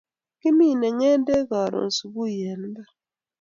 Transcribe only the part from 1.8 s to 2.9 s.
subui en imbar